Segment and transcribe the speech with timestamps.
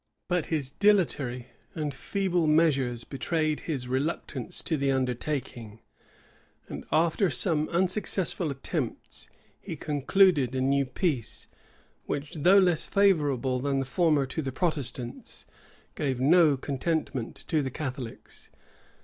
[0.27, 5.79] But his dilatory and feeble measures betrayed his reluctance to the undertaking;
[6.67, 9.29] and after some unsuccessful attempts,
[9.59, 11.45] he concluded a new peace,
[12.07, 15.45] which, though less favorable than the former to the Protestants,
[15.93, 18.49] gave no contentment to the Catholics.